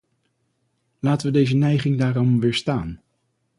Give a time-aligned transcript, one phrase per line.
[0.99, 3.01] Late we deze neiging daarom weerstaan.